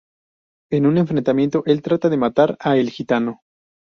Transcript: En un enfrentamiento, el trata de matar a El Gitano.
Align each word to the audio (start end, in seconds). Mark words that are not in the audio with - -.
En 0.71 0.87
un 0.87 0.97
enfrentamiento, 0.97 1.61
el 1.67 1.83
trata 1.83 2.09
de 2.09 2.17
matar 2.17 2.57
a 2.59 2.75
El 2.75 2.89
Gitano. 2.89 3.41